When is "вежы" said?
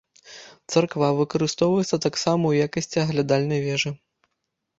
3.69-3.95